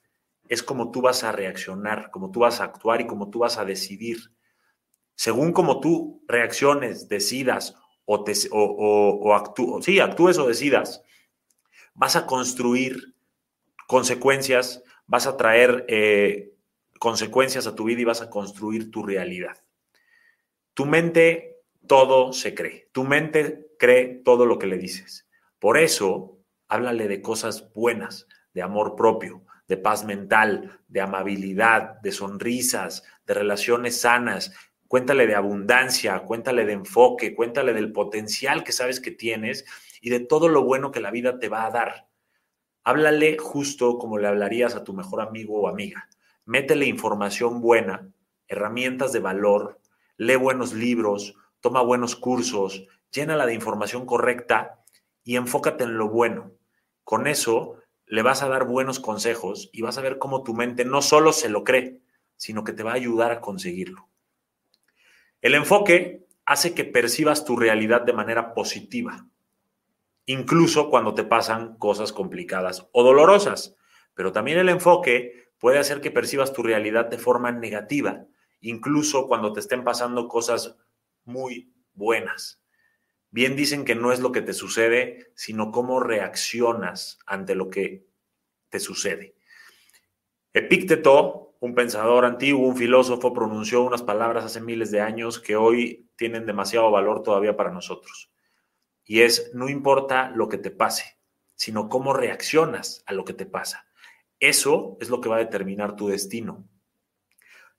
es 0.48 0.64
como 0.64 0.90
tú 0.90 1.00
vas 1.00 1.22
a 1.22 1.30
reaccionar, 1.30 2.10
como 2.10 2.32
tú 2.32 2.40
vas 2.40 2.60
a 2.60 2.64
actuar 2.64 3.00
y 3.00 3.06
como 3.06 3.30
tú 3.30 3.38
vas 3.38 3.56
a 3.56 3.64
decidir. 3.64 4.32
Según 5.20 5.52
como 5.52 5.80
tú 5.80 6.24
reacciones, 6.26 7.06
decidas 7.10 7.76
o, 8.06 9.34
actúes 9.34 10.38
o 10.38 10.46
decidas, 10.46 11.02
vas 11.92 12.16
a 12.16 12.24
construir 12.24 13.14
consecuencias 13.86 14.82
vas 15.06 15.26
a 15.26 15.36
traer 15.36 15.84
eh, 15.88 16.54
consecuencias 16.98 17.66
a 17.66 17.74
tu 17.74 17.84
vida 17.84 18.00
y 18.00 18.04
vas 18.04 18.22
a 18.22 18.30
construir 18.30 18.90
tu 18.90 19.02
realidad. 19.02 19.62
Tu 20.72 20.86
mente 20.86 21.58
todo 21.86 22.32
se 22.32 22.54
cree. 22.54 22.88
Tu 22.92 23.04
mente 23.04 23.66
cree 23.78 24.22
todo 24.24 24.46
lo 24.46 24.58
que 24.58 24.68
le 24.68 24.78
dices. 24.78 25.28
Por 25.58 25.76
eso, 25.76 26.38
háblale 26.66 27.08
de 27.08 27.20
cosas 27.20 27.70
buenas, 27.74 28.26
de 28.54 28.62
amor 28.62 28.96
propio, 28.96 29.44
de 29.68 29.76
paz 29.76 30.02
mental, 30.02 30.80
de 30.88 31.02
amabilidad, 31.02 32.00
de 32.00 32.10
sonrisas, 32.10 33.04
de 33.26 33.34
relaciones 33.34 34.00
sanas. 34.00 34.52
Cuéntale 34.90 35.28
de 35.28 35.36
abundancia, 35.36 36.18
cuéntale 36.24 36.64
de 36.64 36.72
enfoque, 36.72 37.32
cuéntale 37.36 37.72
del 37.74 37.92
potencial 37.92 38.64
que 38.64 38.72
sabes 38.72 38.98
que 38.98 39.12
tienes 39.12 39.64
y 40.00 40.10
de 40.10 40.18
todo 40.18 40.48
lo 40.48 40.64
bueno 40.64 40.90
que 40.90 40.98
la 40.98 41.12
vida 41.12 41.38
te 41.38 41.48
va 41.48 41.64
a 41.64 41.70
dar. 41.70 42.08
Háblale 42.82 43.38
justo 43.38 43.98
como 43.98 44.18
le 44.18 44.26
hablarías 44.26 44.74
a 44.74 44.82
tu 44.82 44.92
mejor 44.92 45.20
amigo 45.20 45.60
o 45.60 45.68
amiga. 45.68 46.08
Métele 46.44 46.86
información 46.86 47.60
buena, 47.60 48.12
herramientas 48.48 49.12
de 49.12 49.20
valor, 49.20 49.80
lee 50.16 50.34
buenos 50.34 50.72
libros, 50.72 51.36
toma 51.60 51.82
buenos 51.82 52.16
cursos, 52.16 52.88
llénala 53.12 53.46
de 53.46 53.54
información 53.54 54.06
correcta 54.06 54.82
y 55.22 55.36
enfócate 55.36 55.84
en 55.84 55.98
lo 55.98 56.08
bueno. 56.08 56.50
Con 57.04 57.28
eso 57.28 57.76
le 58.06 58.22
vas 58.22 58.42
a 58.42 58.48
dar 58.48 58.64
buenos 58.64 58.98
consejos 58.98 59.70
y 59.72 59.82
vas 59.82 59.98
a 59.98 60.02
ver 60.02 60.18
cómo 60.18 60.42
tu 60.42 60.52
mente 60.52 60.84
no 60.84 61.00
solo 61.00 61.32
se 61.32 61.48
lo 61.48 61.62
cree, 61.62 62.00
sino 62.34 62.64
que 62.64 62.72
te 62.72 62.82
va 62.82 62.90
a 62.90 62.94
ayudar 62.94 63.30
a 63.30 63.40
conseguirlo. 63.40 64.09
El 65.40 65.54
enfoque 65.54 66.26
hace 66.44 66.74
que 66.74 66.84
percibas 66.84 67.44
tu 67.44 67.56
realidad 67.56 68.02
de 68.02 68.12
manera 68.12 68.54
positiva 68.54 69.26
incluso 70.30 70.90
cuando 70.90 71.12
te 71.12 71.24
pasan 71.24 71.76
cosas 71.76 72.12
complicadas 72.12 72.88
o 72.92 73.02
dolorosas. 73.02 73.76
Pero 74.14 74.30
también 74.30 74.58
el 74.58 74.68
enfoque 74.68 75.48
puede 75.58 75.78
hacer 75.78 76.00
que 76.00 76.12
percibas 76.12 76.52
tu 76.52 76.62
realidad 76.62 77.06
de 77.06 77.18
forma 77.18 77.50
negativa, 77.50 78.26
incluso 78.60 79.26
cuando 79.26 79.52
te 79.52 79.58
estén 79.58 79.82
pasando 79.82 80.28
cosas 80.28 80.76
muy 81.24 81.72
buenas. 81.94 82.62
Bien 83.32 83.56
dicen 83.56 83.84
que 83.84 83.96
no 83.96 84.12
es 84.12 84.20
lo 84.20 84.30
que 84.30 84.40
te 84.40 84.52
sucede, 84.52 85.32
sino 85.34 85.72
cómo 85.72 85.98
reaccionas 85.98 87.18
ante 87.26 87.56
lo 87.56 87.68
que 87.68 88.06
te 88.68 88.78
sucede. 88.78 89.34
Epícteto, 90.52 91.49
un 91.60 91.74
pensador 91.74 92.24
antiguo, 92.24 92.66
un 92.66 92.76
filósofo, 92.76 93.32
pronunció 93.34 93.82
unas 93.82 94.02
palabras 94.02 94.44
hace 94.44 94.60
miles 94.60 94.90
de 94.90 95.02
años 95.02 95.38
que 95.38 95.56
hoy 95.56 96.10
tienen 96.16 96.46
demasiado 96.46 96.90
valor 96.90 97.22
todavía 97.22 97.56
para 97.56 97.70
nosotros. 97.70 98.32
Y 99.04 99.20
es, 99.20 99.50
no 99.54 99.68
importa 99.68 100.30
lo 100.30 100.48
que 100.48 100.56
te 100.56 100.70
pase, 100.70 101.18
sino 101.54 101.90
cómo 101.90 102.14
reaccionas 102.14 103.02
a 103.06 103.12
lo 103.12 103.24
que 103.24 103.34
te 103.34 103.44
pasa. 103.44 103.86
Eso 104.38 104.96
es 105.00 105.10
lo 105.10 105.20
que 105.20 105.28
va 105.28 105.36
a 105.36 105.40
determinar 105.40 105.96
tu 105.96 106.08
destino. 106.08 106.66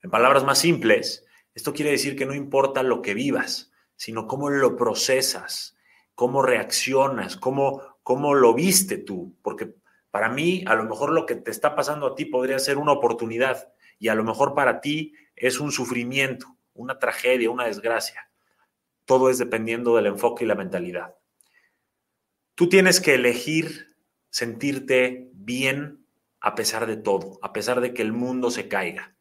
En 0.04 0.12
palabras 0.12 0.44
más 0.44 0.60
simples, 0.60 1.26
esto 1.56 1.74
quiere 1.74 1.92
decir 1.92 2.16
que 2.16 2.28
no 2.28 2.36
importa 2.36 2.84
lo 2.84 3.02
que 3.02 3.16
vivas, 3.16 3.72
sino 3.96 4.28
cómo 4.28 4.50
lo 4.52 4.76
procesas, 4.76 5.76
cómo 6.14 6.44
reaccionas, 6.44 7.36
cómo, 7.36 7.82
cómo 8.04 8.36
lo 8.36 8.54
viste 8.54 9.00
tú, 9.00 9.36
porque 9.42 9.74
para 10.12 10.30
mí 10.30 10.64
a 10.68 10.76
lo 10.76 10.84
mejor 10.84 11.12
lo 11.12 11.26
que 11.26 11.36
te 11.36 11.52
está 11.52 11.74
pasando 11.76 12.06
a 12.06 12.16
ti 12.16 12.26
podría 12.26 12.60
ser 12.60 12.78
una 12.78 12.92
oportunidad 12.92 13.74
y 13.98 14.10
a 14.10 14.16
lo 14.16 14.24
mejor 14.24 14.54
para 14.54 14.82
ti 14.82 15.14
es 15.36 15.60
un 15.60 15.72
sufrimiento, 15.72 16.58
una 16.74 17.00
tragedia, 17.00 17.50
una 17.50 17.66
desgracia. 17.66 18.30
Todo 19.06 19.30
es 19.30 19.38
dependiendo 19.38 19.96
del 19.96 20.08
enfoque 20.08 20.44
y 20.44 20.48
la 20.48 20.56
mentalidad. 20.56 21.16
Tú 22.56 22.70
tienes 22.70 23.00
que 23.00 23.16
elegir 23.16 23.96
sentirte 24.30 25.30
bien 25.34 26.06
a 26.42 26.56
pesar 26.56 26.88
de 26.88 26.98
todo, 26.98 27.40
a 27.42 27.54
pesar 27.54 27.82
de 27.82 27.94
que 27.94 28.02
el 28.02 28.12
mundo 28.12 28.52
se 28.52 28.68
caiga. 28.68 29.16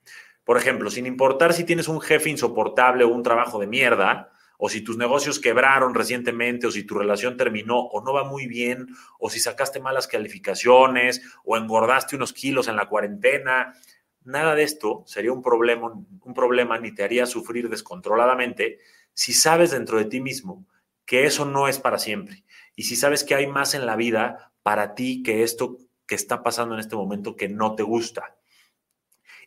Por 0.44 0.56
ejemplo, 0.56 0.90
sin 0.90 1.06
importar 1.06 1.52
si 1.52 1.64
tienes 1.64 1.86
un 1.86 2.00
jefe 2.00 2.30
insoportable 2.30 3.04
o 3.04 3.08
un 3.08 3.22
trabajo 3.22 3.60
de 3.60 3.66
mierda, 3.66 4.32
o 4.62 4.68
si 4.68 4.82
tus 4.82 4.98
negocios 4.98 5.40
quebraron 5.40 5.94
recientemente, 5.94 6.66
o 6.66 6.70
si 6.70 6.84
tu 6.84 6.94
relación 6.94 7.36
terminó 7.36 7.78
o 7.80 8.04
no 8.04 8.12
va 8.12 8.24
muy 8.24 8.46
bien, 8.46 8.88
o 9.18 9.30
si 9.30 9.40
sacaste 9.40 9.80
malas 9.80 10.06
calificaciones, 10.06 11.22
o 11.44 11.56
engordaste 11.56 12.14
unos 12.14 12.34
kilos 12.34 12.68
en 12.68 12.76
la 12.76 12.86
cuarentena, 12.86 13.74
nada 14.22 14.54
de 14.54 14.62
esto 14.62 15.02
sería 15.06 15.32
un 15.32 15.42
problema, 15.42 15.90
un 15.90 16.34
problema 16.34 16.78
ni 16.78 16.94
te 16.94 17.02
haría 17.02 17.24
sufrir 17.24 17.70
descontroladamente 17.70 18.78
si 19.14 19.32
sabes 19.32 19.70
dentro 19.70 19.96
de 19.96 20.04
ti 20.04 20.20
mismo 20.20 20.66
que 21.06 21.24
eso 21.24 21.46
no 21.46 21.66
es 21.66 21.78
para 21.78 21.98
siempre 21.98 22.44
y 22.76 22.82
si 22.82 22.96
sabes 22.96 23.24
que 23.24 23.34
hay 23.34 23.46
más 23.46 23.74
en 23.74 23.86
la 23.86 23.96
vida 23.96 24.52
para 24.62 24.94
ti 24.94 25.22
que 25.22 25.42
esto 25.42 25.78
que 26.06 26.14
está 26.14 26.42
pasando 26.42 26.74
en 26.74 26.80
este 26.80 26.96
momento 26.96 27.34
que 27.34 27.48
no 27.48 27.74
te 27.74 27.82
gusta. 27.82 28.36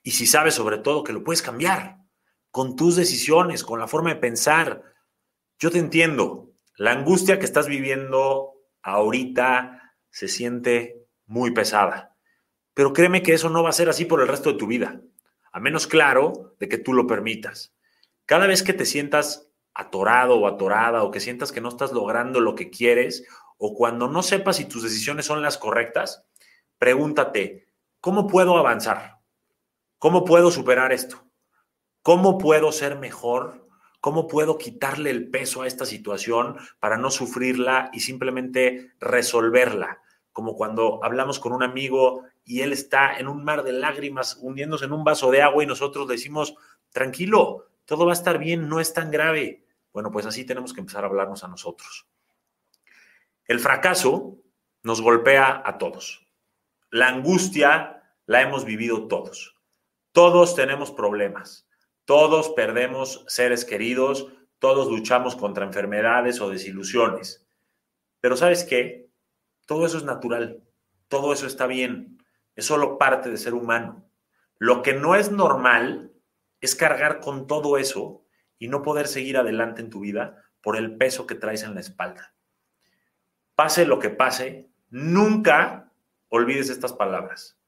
Y 0.02 0.12
si 0.12 0.26
sabes 0.26 0.56
sobre 0.56 0.80
todo 0.80 1.04
que 1.04 1.14
lo 1.14 1.24
puedes 1.24 1.42
cambiar 1.42 2.04
con 2.54 2.76
tus 2.76 2.96
decisiones, 2.96 3.64
con 3.64 3.80
la 3.80 3.88
forma 3.88 4.12
de 4.12 4.18
pensar. 4.18 4.84
Yo 5.60 5.72
te 5.72 5.80
entiendo. 5.80 6.52
La 6.78 6.92
angustia 6.92 7.40
que 7.40 7.46
estás 7.46 7.68
viviendo 7.68 8.54
ahorita 8.82 9.96
se 10.10 10.28
siente 10.28 11.06
muy 11.26 11.52
pesada. 11.52 12.16
Pero 12.74 12.94
créeme 12.94 13.22
que 13.22 13.34
eso 13.34 13.50
no 13.50 13.64
va 13.64 13.70
a 13.70 13.74
ser 13.74 13.90
así 13.90 14.06
por 14.06 14.22
el 14.22 14.28
resto 14.28 14.52
de 14.52 14.58
tu 14.58 14.68
vida. 14.68 15.02
A 15.52 15.60
menos 15.60 15.88
claro 15.88 16.56
de 16.60 16.68
que 16.68 16.78
tú 16.78 16.94
lo 16.94 17.06
permitas. 17.06 17.74
Cada 18.26 18.48
vez 18.48 18.64
que 18.64 18.74
te 18.74 18.86
sientas 18.86 19.50
atorado 19.74 20.40
o 20.40 20.48
atorada 20.48 21.04
o 21.04 21.12
que 21.12 21.20
sientas 21.20 21.52
que 21.52 21.62
no 21.62 21.70
estás 21.70 21.92
logrando 21.92 22.40
lo 22.40 22.56
que 22.56 22.70
quieres 22.70 23.26
o 23.58 23.74
cuando 23.76 24.08
no 24.08 24.24
sepas 24.24 24.58
si 24.58 24.66
tus 24.66 24.84
decisiones 24.84 25.26
son 25.26 25.42
las 25.42 25.58
correctas, 25.58 26.26
pregúntate, 26.78 27.68
¿cómo 28.00 28.28
puedo 28.28 28.58
avanzar? 28.58 29.20
¿Cómo 30.00 30.26
puedo 30.26 30.52
superar 30.52 30.92
esto? 30.92 31.24
¿Cómo 32.02 32.38
puedo 32.38 32.72
ser 32.72 32.98
mejor? 32.98 33.63
¿Cómo 34.04 34.28
puedo 34.28 34.58
quitarle 34.58 35.12
el 35.12 35.30
peso 35.30 35.62
a 35.62 35.68
esta 35.68 35.86
situación 35.86 36.58
para 36.82 36.98
no 36.98 37.10
sufrirla 37.10 37.90
y 37.94 38.02
simplemente 38.02 38.92
resolverla? 39.00 40.02
Como 40.34 40.58
cuando 40.58 41.02
hablamos 41.06 41.40
con 41.40 41.54
un 41.54 41.64
amigo 41.64 42.26
y 42.44 42.60
él 42.64 42.74
está 42.74 43.18
en 43.18 43.30
un 43.30 43.46
mar 43.46 43.64
de 43.64 43.72
lágrimas 43.72 44.38
hundiéndose 44.42 44.84
en 44.84 44.92
un 44.92 45.06
vaso 45.06 45.32
de 45.32 45.42
agua 45.42 45.64
y 45.64 45.68
nosotros 45.68 46.06
decimos, 46.10 46.54
tranquilo, 46.90 47.70
todo 47.86 48.06
va 48.06 48.12
a 48.12 48.20
estar 48.20 48.40
bien, 48.40 48.68
no 48.68 48.82
es 48.82 48.94
tan 48.94 49.10
grave. 49.10 49.64
Bueno, 49.94 50.12
pues 50.12 50.26
así 50.26 50.44
tenemos 50.44 50.74
que 50.74 50.82
empezar 50.82 51.06
a 51.06 51.08
hablarnos 51.08 51.46
a 51.46 51.48
nosotros. 51.48 52.06
El 53.46 53.62
fracaso 53.62 54.36
nos 54.82 55.00
golpea 55.00 55.64
a 55.66 55.78
todos. 55.78 56.28
La 56.90 57.08
angustia 57.08 58.04
la 58.26 58.42
hemos 58.42 58.66
vivido 58.66 59.08
todos. 59.08 59.56
Todos 60.12 60.56
tenemos 60.56 60.92
problemas, 60.92 61.70
todos 62.06 62.50
perdemos 62.50 63.24
seres 63.28 63.66
queridos, 63.66 64.28
todos 64.60 64.90
luchamos 64.90 65.36
contra 65.36 65.66
enfermedades 65.66 66.42
o 66.42 66.50
desilusiones. 66.50 67.46
Pero 68.20 68.38
¿sabes 68.38 68.64
qué? 68.64 69.10
Todo 69.66 69.86
eso 69.86 69.98
es 69.98 70.04
natural, 70.04 70.64
todo 71.08 71.34
eso 71.34 71.48
está 71.48 71.68
bien, 71.68 72.18
es 72.56 72.66
solo 72.66 72.98
parte 72.98 73.30
de 73.30 73.38
ser 73.38 73.54
humano. 73.54 74.06
Lo 74.58 74.82
que 74.82 74.94
no 74.94 75.16
es 75.16 75.32
normal 75.32 76.14
es 76.62 76.76
cargar 76.76 77.20
con 77.20 77.48
todo 77.48 77.78
eso 77.78 78.26
y 78.58 78.68
no 78.68 78.82
poder 78.82 79.08
seguir 79.08 79.38
adelante 79.38 79.82
en 79.82 79.90
tu 79.90 80.00
vida 80.00 80.44
por 80.62 80.78
el 80.78 80.96
peso 80.96 81.28
que 81.28 81.36
traes 81.36 81.64
en 81.64 81.74
la 81.74 81.82
espalda. 81.82 82.34
Pase 83.56 83.86
lo 83.86 84.00
que 84.00 84.10
pase, 84.10 84.70
nunca 84.90 85.92
olvides 86.30 86.70
estas 86.70 86.94
palabras. 86.94 87.60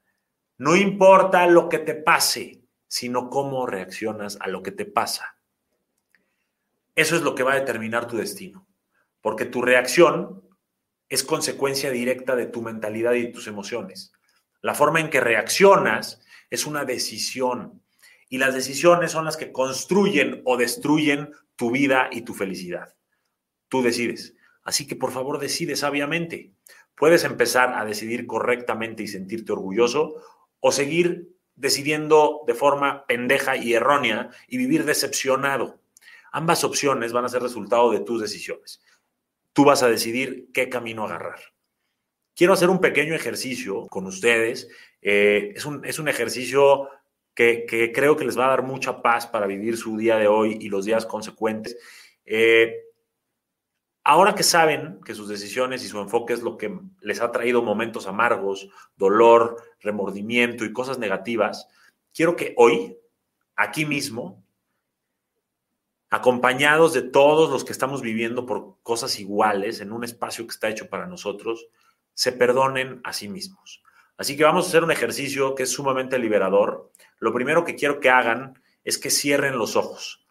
No 0.57 0.75
importa 0.75 1.45
lo 1.47 1.67
que 1.67 1.79
te 1.79 1.95
pase, 1.95 2.64
sino 2.95 3.29
cómo 3.29 3.65
reaccionas 3.65 4.37
a 4.39 4.47
lo 4.47 4.63
que 4.63 4.71
te 4.71 4.85
pasa. 4.85 5.37
Eso 6.95 7.17
es 7.17 7.23
lo 7.23 7.35
que 7.35 7.43
va 7.43 7.51
a 7.51 7.59
determinar 7.59 8.07
tu 8.07 8.15
destino, 8.15 8.69
porque 9.19 9.43
tu 9.43 9.61
reacción 9.61 10.47
es 11.09 11.25
consecuencia 11.25 11.91
directa 11.91 12.37
de 12.37 12.45
tu 12.45 12.61
mentalidad 12.61 13.11
y 13.15 13.23
de 13.23 13.33
tus 13.33 13.47
emociones. 13.47 14.13
La 14.61 14.75
forma 14.75 15.01
en 15.01 15.09
que 15.09 15.19
reaccionas 15.19 16.21
es 16.49 16.65
una 16.65 16.85
decisión 16.85 17.83
y 18.29 18.37
las 18.37 18.53
decisiones 18.53 19.11
son 19.11 19.25
las 19.25 19.35
que 19.35 19.51
construyen 19.51 20.41
o 20.45 20.55
destruyen 20.55 21.33
tu 21.57 21.71
vida 21.71 22.07
y 22.13 22.21
tu 22.21 22.33
felicidad. 22.33 22.95
Tú 23.67 23.81
decides. 23.81 24.35
Así 24.63 24.87
que 24.87 24.95
por 24.95 25.11
favor 25.11 25.39
decide 25.39 25.75
sabiamente. 25.75 26.53
Puedes 26.95 27.25
empezar 27.25 27.73
a 27.73 27.83
decidir 27.83 28.25
correctamente 28.25 29.03
y 29.03 29.07
sentirte 29.09 29.51
orgulloso 29.51 30.15
o 30.61 30.71
seguir 30.71 31.34
decidiendo 31.55 32.41
de 32.47 32.53
forma 32.53 33.05
pendeja 33.05 33.55
y 33.55 33.73
errónea 33.73 34.29
y 34.47 34.57
vivir 34.57 34.85
decepcionado. 34.85 35.79
Ambas 36.31 36.63
opciones 36.63 37.13
van 37.13 37.25
a 37.25 37.29
ser 37.29 37.41
resultado 37.41 37.91
de 37.91 38.01
tus 38.01 38.21
decisiones. 38.21 38.81
Tú 39.53 39.63
vas 39.63 39.83
a 39.83 39.87
decidir 39.87 40.49
qué 40.53 40.69
camino 40.69 41.05
agarrar. 41.05 41.39
Quiero 42.35 42.53
hacer 42.53 42.69
un 42.69 42.81
pequeño 42.81 43.15
ejercicio 43.15 43.87
con 43.87 44.05
ustedes. 44.05 44.67
Eh, 45.01 45.53
es, 45.55 45.65
un, 45.65 45.85
es, 45.85 45.97
un, 45.99 46.09
ejercicio 46.09 46.89
que, 47.33 47.65
que, 47.65 47.93
creo 47.93 48.17
que 48.17 48.25
les 48.25 48.37
va 48.37 48.47
a 48.47 48.49
dar 48.49 48.63
mucha 48.63 49.01
paz 49.01 49.27
para 49.27 49.47
vivir 49.47 49.77
su 49.77 49.95
día 49.95 50.17
de 50.17 50.27
hoy 50.27 50.57
y 50.59 50.67
los 50.67 50.83
días 50.83 51.05
consecuentes. 51.05 51.77
Eh, 52.25 52.81
Ahora 54.07 54.35
que 54.35 54.43
saben 54.43 54.99
que 55.03 55.15
sus 55.15 55.27
decisiones 55.27 55.83
y 55.83 55.87
su 55.87 55.99
enfoque 55.99 56.33
es 56.33 56.43
lo 56.43 56.57
que 56.57 56.79
les 57.01 57.21
ha 57.21 57.31
traído 57.31 57.63
momentos 57.63 58.05
amargos, 58.05 58.69
dolor, 58.95 59.57
remordimiento 59.85 60.65
y 60.65 60.73
cosas 60.73 60.99
negativas, 60.99 61.67
quiero 62.13 62.35
que 62.35 62.53
hoy, 62.57 62.97
aquí 63.55 63.85
mismo, 63.85 64.43
acompañados 66.09 66.93
de 66.93 67.01
todos 67.01 67.49
los 67.49 67.63
que 67.63 67.71
estamos 67.71 68.01
viviendo 68.01 68.45
por 68.45 68.81
cosas 68.83 69.19
iguales 69.19 69.81
en 69.81 69.91
un 69.91 70.03
espacio 70.03 70.45
que 70.45 70.51
está 70.51 70.69
hecho 70.69 70.89
para 70.89 71.07
nosotros, 71.07 71.67
se 72.13 72.31
perdonen 72.31 73.01
a 73.03 73.13
sí 73.13 73.27
mismos. 73.27 73.83
Así 74.17 74.37
que 74.37 74.45
vamos 74.45 74.65
a 74.65 74.69
hacer 74.69 74.83
un 74.83 74.91
ejercicio 74.91 75.55
que 75.55 75.63
es 75.63 75.71
sumamente 75.71 76.17
liberador. 76.17 76.91
Lo 77.19 77.33
primero 77.33 77.65
que 77.65 77.75
quiero 77.75 77.99
que 77.99 78.09
hagan 78.09 78.61
es 78.83 78.97
que 78.97 79.09
cierren 79.09 79.57
los 79.57 79.75
ojos 79.75 80.25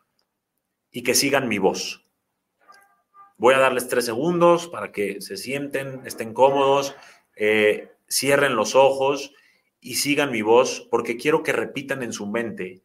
y 0.91 1.03
que 1.03 1.15
sigan 1.15 1.49
mi 1.49 1.59
voz. 1.59 2.07
Voy 3.37 3.55
a 3.55 3.59
darles 3.59 3.89
tres 3.89 4.07
segundos 4.07 4.69
para 4.69 4.93
que 4.93 5.21
se 5.21 5.37
sienten, 5.37 6.01
estén 6.07 6.33
cómodos, 6.33 6.95
eh, 7.37 7.93
cierren 8.09 8.57
los 8.57 8.75
ojos 8.75 9.33
y 9.85 9.97
sigan 9.97 10.33
mi 10.33 10.41
voz 10.41 10.89
porque 10.91 11.19
quiero 11.19 11.43
que 11.43 11.53
repitan 11.53 12.03
en 12.03 12.15
su 12.15 12.27
mente 12.27 12.83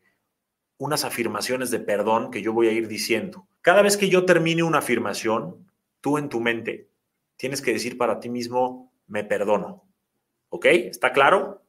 unas 0.77 1.05
afirmaciones 1.05 1.71
de 1.71 1.79
perdón 1.79 2.29
que 2.29 2.41
yo 2.41 2.51
voy 2.51 2.67
a 2.67 2.73
ir 2.73 2.89
diciendo. 2.89 3.47
Cada 3.61 3.81
vez 3.81 3.95
que 3.95 4.09
yo 4.09 4.25
termine 4.25 4.63
una 4.63 4.79
afirmación, 4.79 5.71
tú 6.01 6.17
en 6.17 6.27
tu 6.27 6.41
mente 6.41 6.89
tienes 7.37 7.61
que 7.61 7.71
decir 7.71 7.97
para 7.97 8.19
ti 8.19 8.27
mismo, 8.29 8.91
me 9.07 9.23
perdono. 9.23 9.85
¿Ok? 10.49 10.65
¿Está 10.65 11.13
claro? 11.13 11.63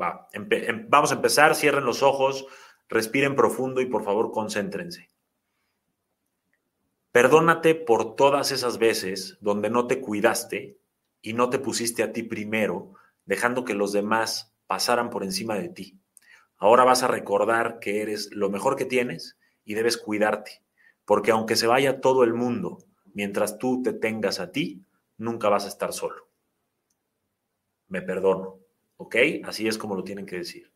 Va, 0.00 0.28
em, 0.32 0.86
vamos 0.88 1.10
a 1.10 1.16
empezar, 1.16 1.56
cierren 1.56 1.84
los 1.84 2.04
ojos, 2.04 2.46
respiren 2.88 3.34
profundo 3.34 3.80
y 3.80 3.86
por 3.86 4.04
favor 4.04 4.30
concéntrense. 4.30 5.08
Perdónate 7.10 7.74
por 7.74 8.14
todas 8.14 8.52
esas 8.52 8.78
veces 8.78 9.36
donde 9.40 9.68
no 9.68 9.88
te 9.88 10.00
cuidaste 10.00 10.78
y 11.22 11.32
no 11.32 11.50
te 11.50 11.58
pusiste 11.58 12.04
a 12.04 12.12
ti 12.12 12.22
primero, 12.22 12.94
dejando 13.24 13.64
que 13.64 13.74
los 13.74 13.92
demás 13.92 14.49
pasaran 14.70 15.10
por 15.10 15.24
encima 15.24 15.56
de 15.56 15.68
ti. 15.68 15.98
Ahora 16.56 16.84
vas 16.84 17.02
a 17.02 17.08
recordar 17.08 17.80
que 17.80 18.02
eres 18.02 18.30
lo 18.30 18.50
mejor 18.50 18.76
que 18.76 18.84
tienes 18.84 19.36
y 19.64 19.74
debes 19.74 19.96
cuidarte, 19.96 20.62
porque 21.04 21.32
aunque 21.32 21.56
se 21.56 21.66
vaya 21.66 22.00
todo 22.00 22.22
el 22.22 22.34
mundo, 22.34 22.78
mientras 23.12 23.58
tú 23.58 23.82
te 23.82 23.92
tengas 23.92 24.38
a 24.38 24.52
ti, 24.52 24.84
nunca 25.16 25.48
vas 25.48 25.64
a 25.64 25.68
estar 25.70 25.92
solo. 25.92 26.28
Me 27.88 28.00
perdono, 28.00 28.60
¿ok? 28.96 29.16
Así 29.42 29.66
es 29.66 29.76
como 29.76 29.96
lo 29.96 30.04
tienen 30.04 30.24
que 30.24 30.36
decir. 30.36 30.72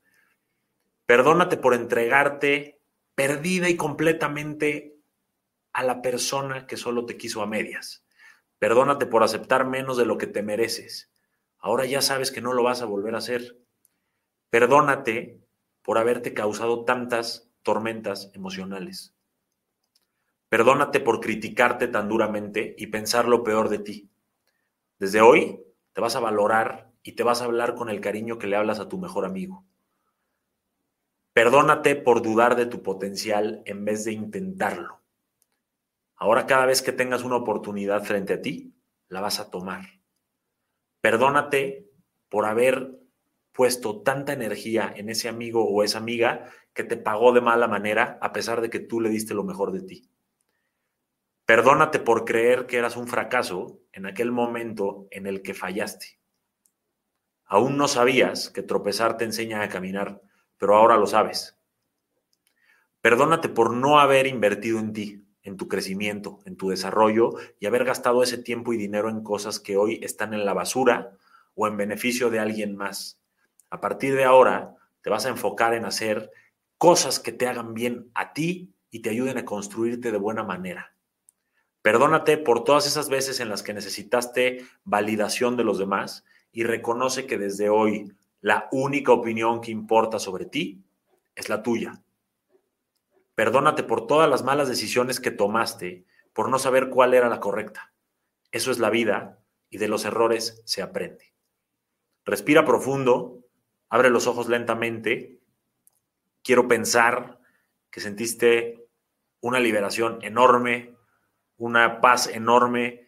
Perdónate 1.07 1.57
por 1.57 1.73
entregarte 1.73 2.81
perdida 3.15 3.69
y 3.69 3.77
completamente 3.77 4.97
a 5.73 5.85
la 5.85 6.03
persona 6.03 6.67
que 6.67 6.77
solo 6.77 7.07
te 7.07 7.17
quiso 7.17 7.43
a 7.43 7.47
medias. 7.47 8.05
Perdónate 8.59 9.07
por 9.07 9.23
aceptar 9.23 9.69
menos 9.69 9.97
de 9.97 10.05
lo 10.05 10.19
que 10.19 10.27
te 10.27 10.43
mereces. 10.43 11.13
Ahora 11.59 11.85
ya 11.85 12.03
sabes 12.03 12.33
que 12.33 12.41
no 12.41 12.55
lo 12.55 12.65
vas 12.65 12.83
a 12.83 12.87
volver 12.87 13.15
a 13.15 13.19
hacer. 13.19 13.64
Perdónate 14.55 15.41
por 15.83 15.99
haberte 15.99 16.33
causado 16.33 16.85
tantas 16.85 17.51
tormentas 17.65 18.31
emocionales. 18.35 19.13
Perdónate 20.49 21.01
por 21.01 21.19
criticarte 21.19 21.89
tan 21.89 22.09
duramente 22.09 22.77
y 22.79 22.87
pensar 22.87 23.27
lo 23.27 23.43
peor 23.43 23.69
de 23.69 23.81
ti. 23.81 24.13
Desde 25.01 25.21
hoy 25.23 25.61
te 25.93 26.01
vas 26.01 26.15
a 26.15 26.21
valorar 26.21 26.93
y 27.03 27.17
te 27.17 27.25
vas 27.25 27.43
a 27.43 27.47
hablar 27.47 27.75
con 27.75 27.89
el 27.89 28.01
cariño 28.01 28.39
que 28.39 28.47
le 28.47 28.55
hablas 28.55 28.79
a 28.79 28.89
tu 28.89 28.97
mejor 28.97 29.25
amigo. 29.25 29.67
Perdónate 31.33 31.97
por 31.97 32.23
dudar 32.23 32.55
de 32.55 32.67
tu 32.67 32.81
potencial 32.81 33.61
en 33.67 33.85
vez 33.85 34.05
de 34.05 34.13
intentarlo. 34.13 35.03
Ahora 36.15 36.47
cada 36.47 36.67
vez 36.67 36.81
que 36.81 36.93
tengas 36.93 37.25
una 37.25 37.39
oportunidad 37.39 38.05
frente 38.05 38.35
a 38.35 38.41
ti, 38.41 38.73
la 39.09 39.21
vas 39.21 39.41
a 39.41 39.51
tomar. 39.51 39.85
Perdónate 41.01 41.91
por 42.29 42.47
haber 42.47 43.04
puesto 43.55 44.03
tanta 44.03 44.35
energía 44.35 44.93
en 44.95 45.09
ese 45.09 45.31
amigo 45.31 45.67
o 45.67 45.83
esa 45.83 45.97
amiga 45.97 46.51
que 46.75 46.85
te 46.85 46.99
pagó 46.99 47.33
de 47.33 47.41
mala 47.41 47.69
manera 47.69 48.19
a 48.21 48.35
pesar 48.35 48.61
de 48.61 48.69
que 48.69 48.81
tú 48.81 49.01
le 49.01 49.09
diste 49.09 49.33
lo 49.33 49.45
mejor 49.45 49.73
de 49.73 49.81
ti. 49.81 50.11
Perdónate 51.47 52.01
por 52.01 52.27
creer 52.27 52.67
que 52.67 52.77
eras 52.77 52.99
un 52.99 53.09
fracaso 53.09 53.79
en 53.93 54.05
aquel 54.05 54.33
momento 54.33 55.07
en 55.11 55.27
el 55.27 55.41
que 55.41 55.55
fallaste. 55.55 56.19
Aún 57.47 57.79
no 57.79 57.89
sabías 57.89 58.51
que 58.51 58.63
tropezar 58.63 59.17
te 59.17 59.25
enseña 59.25 59.63
a 59.63 59.69
caminar 59.69 60.21
pero 60.59 60.77
ahora 60.77 60.97
lo 60.97 61.07
sabes. 61.07 61.59
Perdónate 63.01 63.49
por 63.49 63.75
no 63.75 63.99
haber 64.01 64.27
invertido 64.27 64.79
en 64.79 64.93
ti, 64.93 65.27
en 65.43 65.57
tu 65.57 65.69
crecimiento, 65.69 66.41
en 66.47 66.57
tu 66.57 66.71
desarrollo 66.71 67.35
y 67.61 67.67
haber 67.67 67.85
gastado 67.85 68.23
ese 68.23 68.39
tiempo 68.39 68.73
y 68.73 68.79
dinero 68.79 69.11
en 69.11 69.23
cosas 69.23 69.61
que 69.61 69.77
hoy 69.77 70.01
están 70.03 70.33
en 70.33 70.47
la 70.47 70.55
basura 70.55 71.19
o 71.55 71.67
en 71.67 71.77
beneficio 71.77 72.31
de 72.31 72.39
alguien 72.39 72.77
más. 72.77 73.21
A 73.75 73.81
partir 73.81 74.15
de 74.15 74.23
ahora, 74.23 74.77
te 75.03 75.11
vas 75.11 75.27
a 75.27 75.31
enfocar 75.31 75.75
en 75.75 75.85
hacer 75.85 76.31
cosas 76.79 77.19
que 77.19 77.33
te 77.33 77.49
hagan 77.49 77.75
bien 77.75 78.09
a 78.15 78.33
ti 78.33 78.73
y 78.89 79.01
te 79.01 79.11
ayuden 79.11 79.37
a 79.37 79.45
construirte 79.45 80.13
de 80.13 80.17
buena 80.17 80.45
manera. 80.45 80.95
Perdónate 81.83 82.39
por 82.39 82.63
todas 82.63 82.87
esas 82.87 83.09
veces 83.09 83.41
en 83.41 83.49
las 83.49 83.65
que 83.65 83.75
necesitaste 83.75 84.65
validación 84.85 85.57
de 85.57 85.65
los 85.65 85.77
demás 85.77 86.25
y 86.53 86.63
reconoce 86.63 87.27
que 87.27 87.37
desde 87.37 87.69
hoy 87.69 88.13
la 88.41 88.69
única 88.71 89.11
opinión 89.11 89.61
que 89.61 89.73
importa 89.73 90.21
sobre 90.21 90.45
ti 90.45 90.85
es 91.35 91.49
la 91.49 91.65
tuya. 91.65 92.01
Perdónate 93.35 93.83
por 93.83 94.07
todas 94.07 94.31
las 94.31 94.45
malas 94.45 94.69
decisiones 94.69 95.19
que 95.19 95.33
tomaste 95.33 96.05
por 96.33 96.49
no 96.49 96.61
saber 96.61 96.91
cuál 96.91 97.13
era 97.13 97.29
la 97.29 97.41
correcta. 97.41 97.93
Eso 98.53 98.71
es 98.71 98.79
la 98.79 98.91
vida 98.91 99.41
y 99.69 99.79
de 99.79 99.89
los 99.89 100.05
errores 100.05 100.63
se 100.65 100.81
aprende. 100.81 101.35
Respira 102.25 102.65
profundo, 102.65 103.44
abre 103.89 104.11
los 104.11 104.27
ojos 104.27 104.49
lentamente. 104.49 105.41
Quiero 106.43 106.69
pensar 106.69 107.41
que 107.91 108.01
sentiste 108.01 108.89
una 109.41 109.61
liberación 109.61 110.19
enorme, 110.23 110.95
una 111.59 112.01
paz 112.01 112.27
enorme 112.29 113.07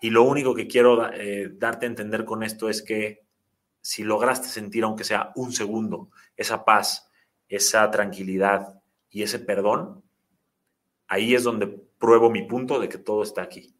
y 0.00 0.10
lo 0.10 0.22
único 0.22 0.54
que 0.54 0.68
quiero 0.68 1.12
eh, 1.12 1.50
darte 1.52 1.86
a 1.86 1.88
entender 1.88 2.24
con 2.24 2.42
esto 2.42 2.68
es 2.68 2.82
que 2.82 3.26
si 3.80 4.04
lograste 4.04 4.48
sentir, 4.48 4.84
aunque 4.84 5.04
sea 5.04 5.32
un 5.34 5.52
segundo, 5.52 6.10
esa 6.36 6.64
paz, 6.64 7.10
esa 7.48 7.90
tranquilidad 7.90 8.80
y 9.10 9.22
ese 9.22 9.38
perdón, 9.38 10.02
ahí 11.08 11.34
es 11.34 11.42
donde 11.42 11.66
pruebo 11.66 12.30
mi 12.30 12.42
punto 12.42 12.78
de 12.78 12.88
que 12.88 12.98
todo 12.98 13.22
está 13.22 13.42
aquí. 13.42 13.74